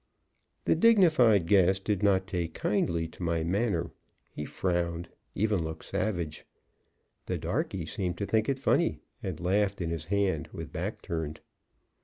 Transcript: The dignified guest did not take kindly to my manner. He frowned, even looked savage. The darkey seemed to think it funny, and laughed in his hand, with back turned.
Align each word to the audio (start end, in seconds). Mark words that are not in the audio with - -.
The 0.65 0.73
dignified 0.73 1.45
guest 1.45 1.83
did 1.85 2.01
not 2.01 2.25
take 2.25 2.55
kindly 2.55 3.07
to 3.09 3.21
my 3.21 3.43
manner. 3.43 3.91
He 4.31 4.45
frowned, 4.45 5.09
even 5.35 5.63
looked 5.63 5.85
savage. 5.85 6.43
The 7.27 7.37
darkey 7.37 7.85
seemed 7.87 8.17
to 8.17 8.25
think 8.25 8.49
it 8.49 8.57
funny, 8.57 8.97
and 9.21 9.39
laughed 9.39 9.79
in 9.79 9.91
his 9.91 10.05
hand, 10.05 10.47
with 10.51 10.71
back 10.71 11.03
turned. 11.03 11.39